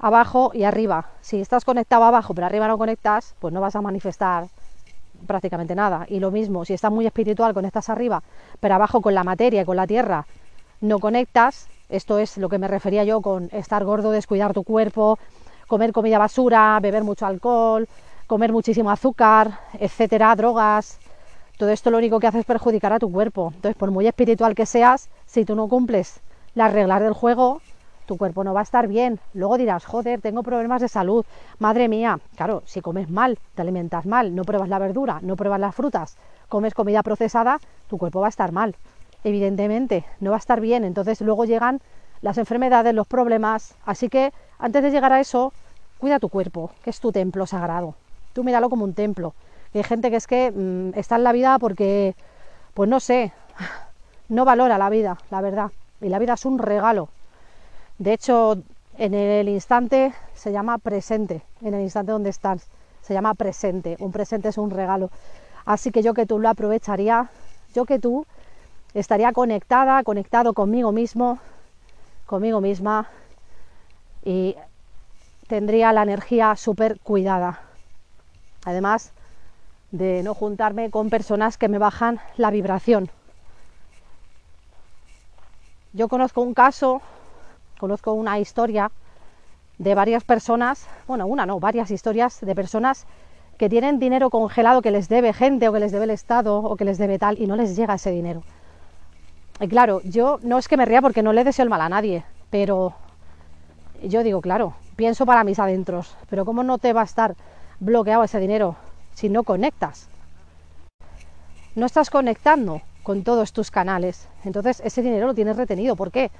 [0.00, 1.06] abajo y arriba.
[1.20, 4.46] Si estás conectado abajo pero arriba no conectas, pues no vas a manifestar
[5.26, 6.06] prácticamente nada.
[6.08, 8.22] Y lo mismo, si estás muy espiritual, conectas arriba,
[8.58, 10.26] pero abajo con la materia con la tierra
[10.80, 15.18] no conectas, esto es lo que me refería yo con estar gordo, descuidar tu cuerpo,
[15.66, 17.86] comer comida basura, beber mucho alcohol,
[18.26, 20.98] comer muchísimo azúcar, etcétera, drogas.
[21.58, 23.52] Todo esto lo único que hace es perjudicar a tu cuerpo.
[23.54, 26.20] Entonces, por muy espiritual que seas, si tú no cumples
[26.54, 27.60] las reglas del juego,
[28.10, 29.20] tu cuerpo no va a estar bien.
[29.34, 31.24] Luego dirás, joder, tengo problemas de salud.
[31.60, 35.60] Madre mía, claro, si comes mal, te alimentas mal, no pruebas la verdura, no pruebas
[35.60, 36.16] las frutas,
[36.48, 38.74] comes comida procesada, tu cuerpo va a estar mal
[39.22, 40.82] evidentemente, no va a estar bien.
[40.82, 41.78] Entonces luego llegan
[42.20, 43.76] las enfermedades, los problemas.
[43.84, 45.52] Así que antes de llegar a eso,
[45.98, 47.94] cuida tu cuerpo, que es tu templo sagrado.
[48.32, 49.34] Tú míralo como un templo.
[49.72, 52.16] hay gente que es que mm, está en la vida porque,
[52.74, 53.32] pues no sé,
[54.28, 55.70] no valora la vida, la verdad.
[56.00, 57.08] Y la vida es un regalo.
[58.00, 58.62] De hecho,
[58.96, 62.66] en el instante se llama presente, en el instante donde estás,
[63.02, 63.98] se llama presente.
[64.00, 65.10] Un presente es un regalo.
[65.66, 67.28] Así que yo que tú lo aprovecharía,
[67.74, 68.26] yo que tú
[68.94, 71.40] estaría conectada, conectado conmigo mismo,
[72.24, 73.10] conmigo misma
[74.24, 74.56] y
[75.46, 77.60] tendría la energía súper cuidada.
[78.64, 79.12] Además
[79.90, 83.10] de no juntarme con personas que me bajan la vibración.
[85.92, 87.02] Yo conozco un caso,
[87.80, 88.90] conozco una historia
[89.78, 93.06] de varias personas, bueno, una no, varias historias de personas
[93.56, 96.76] que tienen dinero congelado que les debe gente o que les debe el Estado o
[96.76, 98.42] que les debe tal y no les llega ese dinero.
[99.60, 101.88] Y claro, yo no es que me ría porque no le deseo el mal a
[101.88, 102.92] nadie, pero
[104.02, 107.34] yo digo, claro, pienso para mis adentros, pero ¿cómo no te va a estar
[107.78, 108.76] bloqueado ese dinero
[109.14, 110.08] si no conectas?
[111.74, 115.96] No estás conectando con todos tus canales, entonces ese dinero lo tienes retenido.
[115.96, 116.30] ¿Por qué?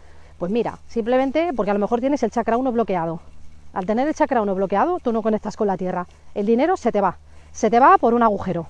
[0.40, 3.20] Pues mira, simplemente porque a lo mejor tienes el chakra 1 bloqueado.
[3.74, 6.06] Al tener el chakra 1 bloqueado, tú no conectas con la tierra.
[6.34, 7.18] El dinero se te va.
[7.52, 8.66] Se te va por un agujero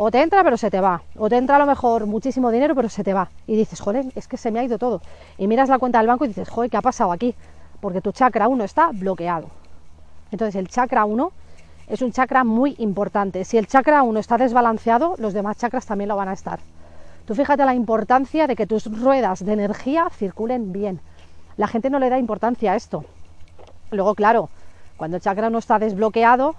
[0.00, 2.74] o te entra pero se te va, o te entra a lo mejor muchísimo dinero
[2.74, 3.30] pero se te va.
[3.46, 5.00] Y dices, joder, es que se me ha ido todo.
[5.38, 7.34] Y miras la cuenta del banco y dices, joder, ¿qué ha pasado aquí?
[7.80, 9.48] Porque tu chakra 1 está bloqueado.
[10.30, 11.32] Entonces el chakra 1
[11.88, 13.46] es un chakra muy importante.
[13.46, 16.60] Si el chakra 1 está desbalanceado, los demás chakras también lo van a estar.
[17.28, 21.02] Tú fíjate la importancia de que tus ruedas de energía circulen bien.
[21.58, 23.04] La gente no le da importancia a esto.
[23.90, 24.48] Luego, claro,
[24.96, 26.54] cuando el chakra no está desbloqueado,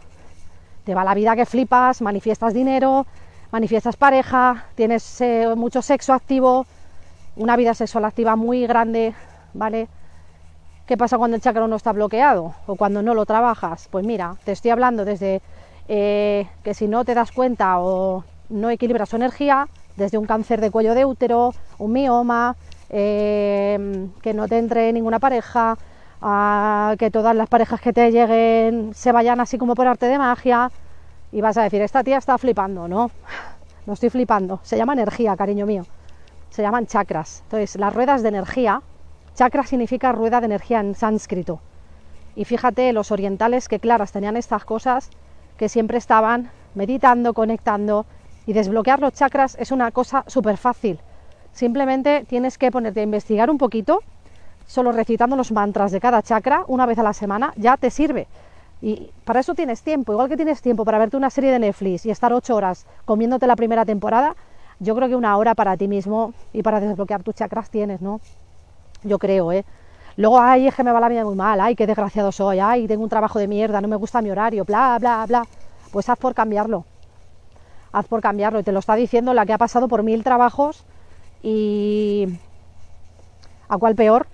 [0.84, 3.08] te va la vida que flipas, manifiestas dinero,
[3.50, 6.68] manifiestas pareja, tienes eh, mucho sexo activo,
[7.36, 9.16] una vida sexual activa muy grande,
[9.56, 9.88] ¿vale?
[10.86, 13.88] ¿Qué pasa cuando el chakra no está bloqueado o cuando no lo trabajas?
[13.90, 15.42] Pues mira, te estoy hablando desde
[15.88, 19.68] eh, que si no te das cuenta o no equilibras su energía,
[20.00, 22.56] desde un cáncer de cuello de útero, un mioma,
[22.90, 25.78] eh, que no te entre ninguna pareja,
[26.98, 30.72] que todas las parejas que te lleguen se vayan así como por arte de magia,
[31.32, 33.12] y vas a decir, esta tía está flipando, ¿no?
[33.86, 35.84] No estoy flipando, se llama energía, cariño mío,
[36.52, 37.42] se llaman chakras.
[37.46, 38.84] Entonces, las ruedas de energía,
[39.34, 41.60] chakra significa rueda de energía en sánscrito.
[42.36, 45.10] Y fíjate, los orientales que claras tenían estas cosas
[45.58, 48.06] que siempre estaban meditando, conectando
[48.50, 51.00] y desbloquear los chakras es una cosa súper fácil.
[51.54, 54.00] Simplemente tienes que ponerte a investigar un poquito
[54.66, 58.26] solo recitando los mantras de cada chakra una vez a la semana, ya te sirve.
[58.82, 62.08] Y para eso tienes tiempo, igual que tienes tiempo para verte una serie de Netflix
[62.08, 64.36] y estar ocho horas comiéndote la primera temporada,
[64.80, 68.20] yo creo que una hora para ti mismo y para desbloquear tus chakras tienes, ¿no?
[69.04, 69.64] Yo creo, ¿eh?
[70.18, 72.88] Luego, ay, es que me va la vida muy mal, ay, qué desgraciado soy, ay,
[72.88, 75.44] tengo un trabajo de mierda, no me gusta mi horario, bla, bla, bla.
[75.92, 76.84] Pues haz por cambiarlo.
[77.92, 78.60] Haz por cambiarlo.
[78.60, 80.86] Y te lo está diciendo la que ha pasado por mil trabajos
[81.42, 82.28] y...
[83.68, 84.28] ¿A cuál peor?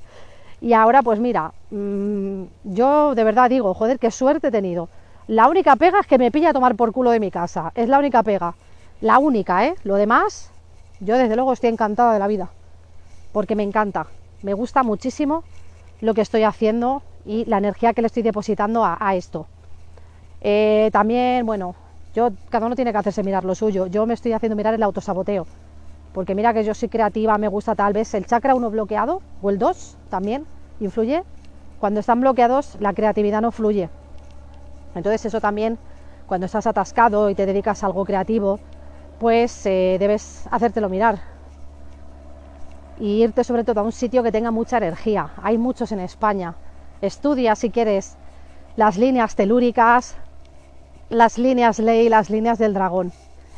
[0.60, 4.88] y ahora, pues mira, mmm, yo de verdad digo, joder, qué suerte he tenido.
[5.26, 7.72] La única pega es que me pilla a tomar por culo de mi casa.
[7.74, 8.54] Es la única pega.
[9.00, 9.74] La única, ¿eh?
[9.82, 10.50] Lo demás,
[11.00, 12.50] yo desde luego estoy encantada de la vida.
[13.32, 14.06] Porque me encanta.
[14.42, 15.42] Me gusta muchísimo
[16.00, 19.46] lo que estoy haciendo y la energía que le estoy depositando a, a esto.
[20.40, 21.74] Eh, también, bueno,
[22.14, 23.86] yo cada uno tiene que hacerse mirar lo suyo.
[23.86, 25.46] Yo me estoy haciendo mirar el autosaboteo.
[26.12, 29.50] Porque mira que yo soy creativa, me gusta tal vez el chakra 1 bloqueado o
[29.50, 30.44] el 2 también
[30.78, 31.24] influye.
[31.80, 33.88] Cuando están bloqueados, la creatividad no fluye.
[34.94, 35.78] Entonces eso también,
[36.26, 38.60] cuando estás atascado y te dedicas a algo creativo,
[39.18, 41.20] pues eh, debes hacértelo mirar.
[43.00, 45.30] Y irte sobre todo a un sitio que tenga mucha energía.
[45.42, 46.56] Hay muchos en España.
[47.00, 48.16] Estudia si quieres
[48.76, 50.16] las líneas telúricas,
[51.12, 53.12] las líneas ley, las líneas del dragón.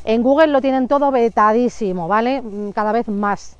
[0.05, 2.43] En Google lo tienen todo vetadísimo, ¿vale?
[2.43, 3.57] Mm, cada vez más.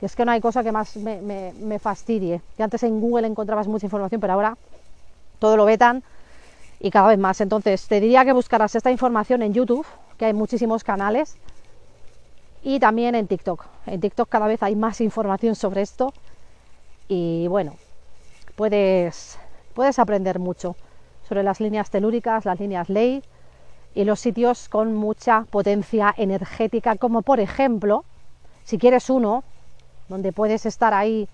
[0.00, 2.40] Es que no hay cosa que más me, me, me fastidie.
[2.56, 4.56] Que antes en Google encontrabas mucha información, pero ahora
[5.38, 6.02] todo lo vetan
[6.80, 7.40] y cada vez más.
[7.40, 11.36] Entonces, te diría que buscaras esta información en YouTube, que hay muchísimos canales,
[12.62, 13.66] y también en TikTok.
[13.86, 16.12] En TikTok cada vez hay más información sobre esto
[17.08, 17.74] y bueno,
[18.54, 19.38] puedes,
[19.74, 20.76] puedes aprender mucho
[21.42, 23.22] las líneas telúricas, las líneas ley
[23.94, 28.04] y los sitios con mucha potencia energética, como por ejemplo,
[28.64, 29.44] si quieres uno,
[30.08, 31.28] donde puedes estar ahí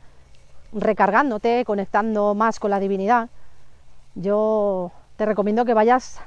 [0.72, 3.28] recargándote, conectando más con la divinidad,
[4.14, 6.20] yo te recomiendo que vayas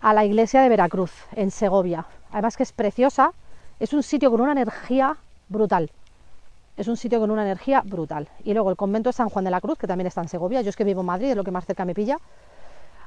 [0.00, 2.06] a la iglesia de Veracruz, en Segovia.
[2.32, 3.32] Además que es preciosa,
[3.78, 5.16] es un sitio con una energía
[5.48, 5.90] brutal.
[6.76, 8.28] Es un sitio con una energía brutal.
[8.44, 10.62] Y luego el convento de San Juan de la Cruz, que también está en Segovia.
[10.62, 12.18] Yo es que vivo en Madrid, es lo que más cerca me pilla.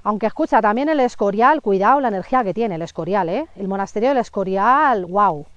[0.05, 3.47] Aunque escucha, también el Escorial, cuidado la energía que tiene el Escorial, ¿eh?
[3.55, 5.47] El monasterio del Escorial, wow.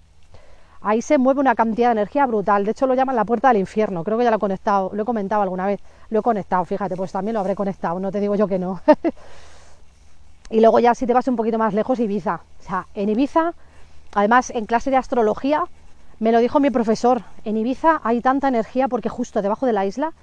[0.80, 2.64] Ahí se mueve una cantidad de energía brutal.
[2.64, 4.02] De hecho, lo llaman la puerta del infierno.
[4.04, 5.80] Creo que ya lo he conectado, lo he comentado alguna vez.
[6.08, 8.00] Lo he conectado, fíjate, pues también lo habré conectado.
[8.00, 8.80] No te digo yo que no.
[10.50, 12.40] y luego ya si te vas un poquito más lejos, Ibiza.
[12.60, 13.52] O sea, en Ibiza,
[14.14, 15.64] además en clase de astrología,
[16.20, 17.20] me lo dijo mi profesor.
[17.44, 20.14] En Ibiza hay tanta energía porque justo debajo de la isla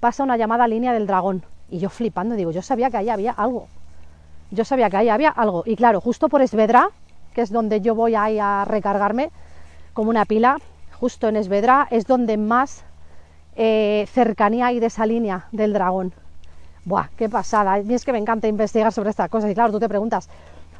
[0.00, 1.44] pasa una llamada línea del dragón.
[1.70, 3.68] Y yo flipando, digo, yo sabía que ahí había algo.
[4.50, 5.62] Yo sabía que ahí había algo.
[5.66, 6.90] Y claro, justo por Esvedra,
[7.34, 9.30] que es donde yo voy ahí a recargarme
[9.92, 10.58] como una pila,
[10.98, 12.84] justo en Esvedra es donde más
[13.56, 16.12] eh, cercanía hay de esa línea del dragón.
[16.84, 17.80] Buah, qué pasada.
[17.80, 19.50] Y es que me encanta investigar sobre estas cosas.
[19.50, 20.28] Y claro, tú te preguntas,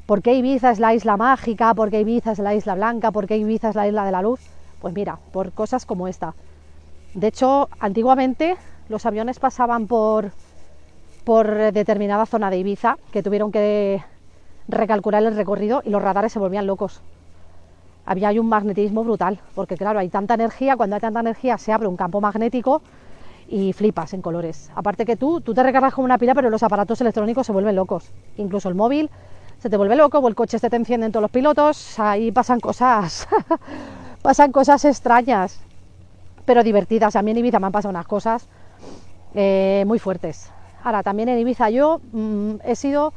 [0.07, 1.75] ¿por qué Ibiza es la isla mágica?
[1.75, 3.11] ¿Por qué Ibiza es la isla blanca?
[3.11, 4.41] ¿Por qué Ibiza es la isla de la luz?
[4.81, 6.35] Pues mira, por cosas como esta.
[7.15, 8.57] De hecho, antiguamente
[8.89, 10.33] los aviones pasaban por
[11.29, 14.03] por determinada zona de Ibiza que tuvieron que
[14.67, 17.03] recalcular el recorrido y los radares se volvían locos.
[18.07, 21.87] Había un magnetismo brutal, porque claro, hay tanta energía, cuando hay tanta energía se abre
[21.87, 22.81] un campo magnético
[23.47, 24.71] y flipas en colores.
[24.75, 27.77] Aparte que tú, tú te recargas como una pila, pero los aparatos electrónicos se vuelven
[27.77, 28.11] locos.
[28.39, 29.11] Incluso el móvil
[29.59, 32.59] se te vuelve loco, o el coche se te encienden todos los pilotos, ahí pasan
[32.59, 33.29] cosas,
[34.23, 35.61] pasan cosas extrañas,
[36.47, 37.17] pero divertidas.
[37.17, 38.49] A mí en Ibiza me han pasado unas cosas
[39.35, 40.53] eh, muy fuertes.
[40.83, 43.13] Ahora, también en Ibiza yo mmm, he sido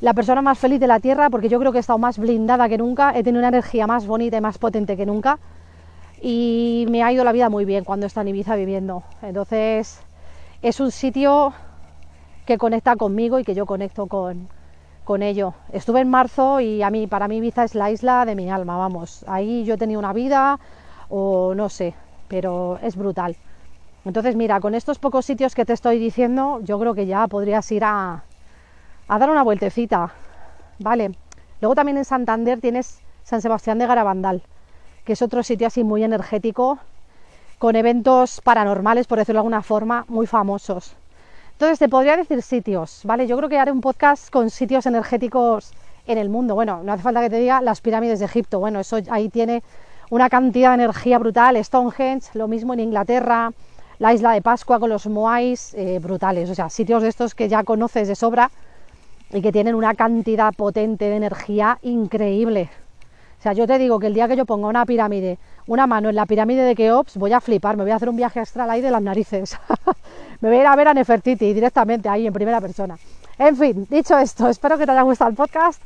[0.00, 2.68] la persona más feliz de la Tierra porque yo creo que he estado más blindada
[2.68, 5.38] que nunca, he tenido una energía más bonita y más potente que nunca
[6.20, 9.02] y me ha ido la vida muy bien cuando estado en Ibiza viviendo.
[9.22, 10.00] Entonces,
[10.62, 11.52] es un sitio
[12.46, 14.48] que conecta conmigo y que yo conecto con,
[15.04, 15.54] con ello.
[15.72, 18.76] Estuve en marzo y a mí, para mí Ibiza es la isla de mi alma,
[18.76, 19.24] vamos.
[19.28, 20.58] Ahí yo he tenido una vida
[21.08, 21.94] o no sé,
[22.28, 23.36] pero es brutal.
[24.04, 27.70] Entonces, mira, con estos pocos sitios que te estoy diciendo, yo creo que ya podrías
[27.72, 28.24] ir a,
[29.08, 30.12] a dar una vueltecita,
[30.78, 31.12] ¿vale?
[31.60, 34.42] Luego también en Santander tienes San Sebastián de Garabandal,
[35.04, 36.78] que es otro sitio así muy energético,
[37.58, 40.94] con eventos paranormales, por decirlo de alguna forma, muy famosos.
[41.52, 43.26] Entonces, te podría decir sitios, ¿vale?
[43.26, 45.72] Yo creo que haré un podcast con sitios energéticos
[46.06, 46.54] en el mundo.
[46.54, 49.62] Bueno, no hace falta que te diga las pirámides de Egipto, bueno, eso ahí tiene
[50.10, 53.52] una cantidad de energía brutal, Stonehenge, lo mismo en Inglaterra,
[53.98, 57.48] la isla de Pascua con los Moais, eh, brutales, o sea, sitios de estos que
[57.48, 58.50] ya conoces de sobra
[59.32, 62.70] y que tienen una cantidad potente de energía increíble.
[63.38, 66.08] O sea, yo te digo que el día que yo ponga una pirámide, una mano
[66.08, 68.70] en la pirámide de Keops, voy a flipar, me voy a hacer un viaje astral
[68.70, 69.56] ahí de las narices.
[70.40, 72.96] me voy a ir a ver a Nefertiti directamente ahí en primera persona.
[73.38, 75.80] En fin, dicho esto, espero que te haya gustado el podcast.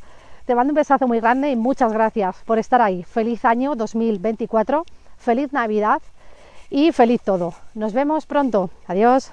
[0.46, 3.04] Te mando un besazo muy grande y muchas gracias por estar ahí.
[3.04, 4.84] Feliz año 2024,
[5.18, 6.00] feliz Navidad
[6.72, 7.52] y feliz todo.
[7.74, 8.70] Nos vemos pronto.
[8.86, 9.20] Adiós.